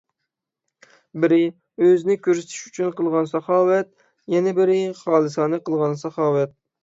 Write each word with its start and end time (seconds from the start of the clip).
بىرى، 1.23 1.37
ئۆزىنى 1.87 2.15
كۆرسىتىش 2.29 2.63
ئۈچۈن 2.69 2.95
قىلىنغان 3.01 3.29
ساخاۋەت. 3.33 3.91
يەنە 4.37 4.55
بىرى، 4.61 4.79
خالىسانە 5.03 5.63
قىلىنغان 5.69 5.95
ساخاۋەت. 6.05 6.57